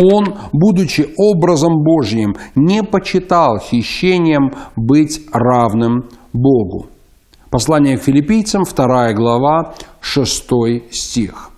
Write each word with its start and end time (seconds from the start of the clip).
Он, 0.00 0.36
будучи 0.52 1.08
образом 1.16 1.82
Божьим, 1.82 2.36
не 2.54 2.84
почитал 2.84 3.58
хищением 3.58 4.52
быть 4.76 5.20
равным 5.32 6.04
Богу. 6.32 6.86
Послание 7.50 7.98
к 7.98 8.02
филиппийцам, 8.02 8.62
2 8.62 9.12
глава, 9.14 9.74
6 10.00 10.92
стих. 10.92 11.50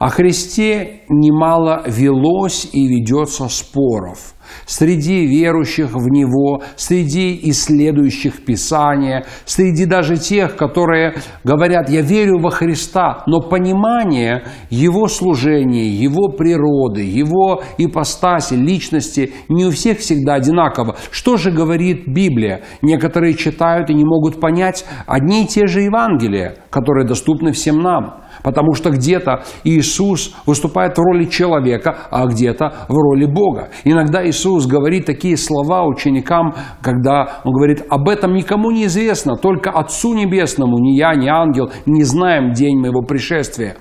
О 0.00 0.08
Христе 0.08 1.02
немало 1.08 1.84
велось 1.86 2.68
и 2.72 2.88
ведется 2.88 3.48
споров 3.48 4.34
среди 4.66 5.26
верующих 5.26 5.92
в 5.92 6.08
Него, 6.08 6.62
среди 6.76 7.38
исследующих 7.50 8.44
Писания, 8.44 9.24
среди 9.44 9.86
даже 9.86 10.16
тех, 10.16 10.56
которые 10.56 11.14
говорят, 11.44 11.88
я 11.88 12.02
верю 12.02 12.38
во 12.38 12.50
Христа, 12.50 13.22
но 13.26 13.40
понимание 13.40 14.44
Его 14.70 15.08
служения, 15.08 15.88
Его 15.88 16.28
природы, 16.28 17.02
Его 17.02 17.62
ипостаси, 17.78 18.54
личности 18.54 19.32
не 19.48 19.66
у 19.66 19.70
всех 19.70 19.98
всегда 19.98 20.34
одинаково. 20.34 20.96
Что 21.10 21.36
же 21.36 21.50
говорит 21.50 22.06
Библия? 22.06 22.62
Некоторые 22.82 23.34
читают 23.34 23.90
и 23.90 23.94
не 23.94 24.04
могут 24.04 24.40
понять 24.40 24.84
одни 25.06 25.44
и 25.44 25.46
те 25.46 25.66
же 25.66 25.80
Евангелия, 25.80 26.56
которые 26.70 27.06
доступны 27.06 27.52
всем 27.52 27.78
нам. 27.78 28.22
Потому 28.42 28.74
что 28.74 28.90
где-то 28.90 29.44
Иисус 29.62 30.34
выступает 30.46 30.96
в 30.96 31.00
роли 31.00 31.26
человека, 31.26 31.96
а 32.10 32.26
где-то 32.26 32.86
в 32.88 32.94
роли 32.94 33.26
Бога. 33.26 33.68
Иногда 33.84 34.26
Иисус 34.26 34.41
говорит 34.66 35.06
такие 35.06 35.36
слова 35.36 35.84
ученикам, 35.84 36.54
когда 36.80 37.40
Он 37.44 37.52
говорит, 37.52 37.84
об 37.88 38.08
этом 38.08 38.34
никому 38.34 38.70
не 38.70 38.86
известно, 38.86 39.36
только 39.36 39.70
Отцу 39.70 40.14
Небесному, 40.14 40.78
ни 40.78 40.96
я, 40.96 41.14
ни 41.14 41.28
ангел, 41.28 41.70
не 41.86 42.02
знаем 42.04 42.52
день 42.52 42.78
моего 42.78 43.02
пришествия 43.02 43.76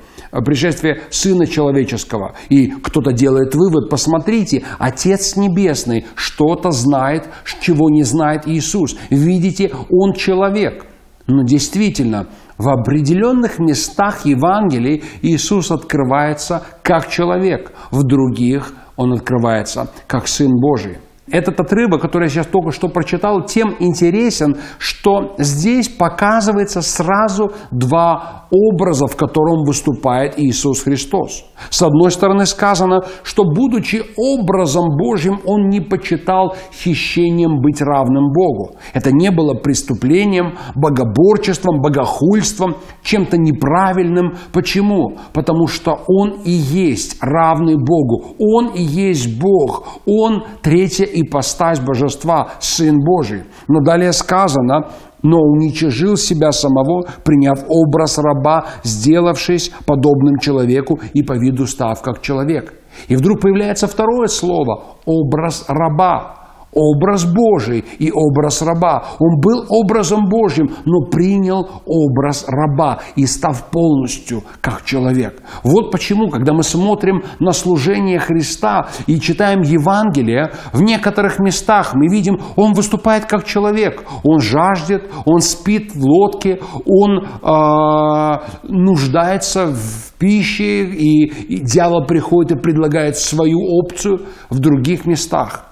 пришествие 0.45 1.01
Сына 1.09 1.45
Человеческого. 1.45 2.35
И 2.47 2.67
кто-то 2.67 3.11
делает 3.11 3.53
вывод, 3.53 3.89
посмотрите, 3.89 4.63
Отец 4.79 5.35
Небесный 5.35 6.05
что-то 6.15 6.71
знает, 6.71 7.27
чего 7.59 7.89
не 7.89 8.03
знает 8.03 8.47
Иисус. 8.47 8.95
Видите, 9.09 9.71
Он 9.89 10.13
человек. 10.13 10.85
Но 11.27 11.43
действительно, 11.43 12.27
в 12.57 12.69
определенных 12.69 13.59
местах 13.59 14.25
Евангелия 14.25 15.01
Иисус 15.21 15.71
открывается 15.71 16.63
как 16.83 17.09
человек, 17.09 17.73
в 17.91 18.03
других 18.03 18.73
Он 19.01 19.13
открывается 19.13 19.87
как 20.05 20.27
Сын 20.27 20.51
Божий. 20.59 20.99
Этот 21.31 21.59
отрывок, 21.59 22.01
который 22.01 22.25
я 22.25 22.29
сейчас 22.29 22.47
только 22.47 22.71
что 22.71 22.89
прочитал, 22.89 23.45
тем 23.45 23.75
интересен, 23.79 24.57
что 24.77 25.35
здесь 25.37 25.89
показывается 25.89 26.81
сразу 26.81 27.51
два 27.71 28.47
образа, 28.51 29.07
в 29.07 29.15
котором 29.15 29.63
выступает 29.65 30.37
Иисус 30.37 30.83
Христос. 30.83 31.45
С 31.69 31.81
одной 31.81 32.11
стороны 32.11 32.45
сказано, 32.45 33.01
что 33.23 33.43
будучи 33.45 34.03
образом 34.17 34.97
Божьим, 34.97 35.39
Он 35.45 35.69
не 35.69 35.79
почитал 35.79 36.55
хищением 36.73 37.61
быть 37.61 37.81
равным 37.81 38.31
Богу. 38.33 38.75
Это 38.93 39.11
не 39.11 39.31
было 39.31 39.53
преступлением, 39.53 40.57
богоборчеством, 40.75 41.81
богохульством, 41.81 42.75
чем-то 43.03 43.37
неправильным. 43.37 44.35
Почему? 44.51 45.17
Потому 45.33 45.67
что 45.67 45.99
Он 46.07 46.41
и 46.43 46.51
есть 46.51 47.17
равный 47.21 47.75
Богу. 47.75 48.35
Он 48.37 48.67
и 48.75 48.81
есть 48.81 49.39
Бог. 49.39 49.99
Он 50.05 50.43
третья 50.61 51.05
ипостась 51.21 51.79
божества, 51.79 52.49
Сын 52.59 52.97
Божий. 52.99 53.43
Но 53.67 53.79
далее 53.81 54.13
сказано, 54.13 54.89
но 55.23 55.37
уничижил 55.37 56.17
себя 56.17 56.51
самого, 56.51 57.03
приняв 57.23 57.63
образ 57.67 58.17
раба, 58.17 58.65
сделавшись 58.83 59.71
подобным 59.85 60.37
человеку 60.39 60.99
и 61.13 61.23
по 61.23 61.33
виду 61.33 61.67
став 61.67 62.01
как 62.01 62.21
человек. 62.21 62.73
И 63.07 63.15
вдруг 63.15 63.41
появляется 63.41 63.87
второе 63.87 64.27
слово– 64.27 64.83
образ 65.05 65.65
раба 65.67 66.40
образ 66.73 67.25
Божий 67.25 67.83
и 67.99 68.11
образ 68.11 68.61
раба. 68.61 69.05
Он 69.19 69.39
был 69.39 69.65
образом 69.69 70.27
Божьим, 70.29 70.71
но 70.85 71.01
принял 71.01 71.67
образ 71.85 72.45
раба 72.47 72.99
и 73.15 73.25
став 73.25 73.69
полностью 73.69 74.43
как 74.61 74.83
человек. 74.83 75.41
Вот 75.63 75.91
почему, 75.91 76.29
когда 76.29 76.53
мы 76.53 76.63
смотрим 76.63 77.23
на 77.39 77.51
служение 77.51 78.19
Христа 78.19 78.89
и 79.07 79.19
читаем 79.19 79.61
Евангелие, 79.61 80.51
в 80.73 80.81
некоторых 80.81 81.39
местах 81.39 81.93
мы 81.93 82.07
видим, 82.07 82.39
он 82.55 82.73
выступает 82.73 83.25
как 83.25 83.45
человек. 83.45 84.03
Он 84.23 84.39
жаждет, 84.39 85.09
он 85.25 85.41
спит 85.41 85.93
в 85.93 86.03
лодке, 86.03 86.59
он 86.85 87.25
э, 87.25 88.39
нуждается 88.63 89.67
в 89.67 90.13
пище, 90.17 90.85
и, 90.85 91.25
и 91.25 91.57
дьявол 91.59 92.05
приходит 92.05 92.51
и 92.51 92.61
предлагает 92.61 93.17
свою 93.17 93.59
опцию 93.59 94.21
в 94.49 94.59
других 94.59 95.05
местах 95.05 95.70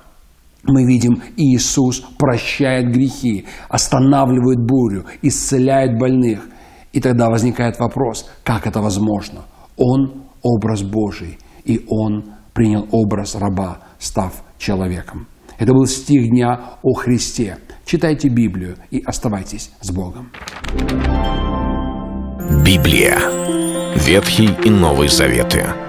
мы 0.63 0.85
видим, 0.85 1.21
Иисус 1.37 2.01
прощает 2.17 2.91
грехи, 2.91 3.45
останавливает 3.69 4.59
бурю, 4.59 5.05
исцеляет 5.21 5.97
больных. 5.97 6.47
И 6.91 6.99
тогда 6.99 7.29
возникает 7.29 7.79
вопрос, 7.79 8.29
как 8.43 8.67
это 8.67 8.81
возможно? 8.81 9.45
Он 9.77 10.23
образ 10.41 10.83
Божий, 10.83 11.37
и 11.63 11.85
Он 11.87 12.33
принял 12.53 12.87
образ 12.91 13.35
раба, 13.35 13.79
став 13.99 14.43
человеком. 14.57 15.27
Это 15.57 15.73
был 15.73 15.85
стих 15.85 16.29
дня 16.29 16.77
о 16.81 16.93
Христе. 16.93 17.57
Читайте 17.85 18.29
Библию 18.29 18.75
и 18.91 19.01
оставайтесь 19.05 19.71
с 19.81 19.91
Богом. 19.91 20.31
Библия. 22.65 23.17
Ветхий 23.95 24.49
и 24.63 24.69
Новый 24.69 25.09
Заветы. 25.09 25.88